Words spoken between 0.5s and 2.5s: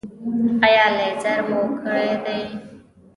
ایا لیزر مو کړی دی؟